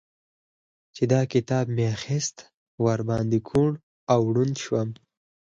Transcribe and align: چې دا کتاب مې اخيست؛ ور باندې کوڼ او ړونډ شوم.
چې 0.95 1.03
دا 1.13 1.21
کتاب 1.33 1.65
مې 1.75 1.85
اخيست؛ 1.95 2.37
ور 2.83 2.99
باندې 3.09 3.37
کوڼ 3.49 3.71
او 4.13 4.21
ړونډ 4.35 4.55
شوم. 4.65 4.89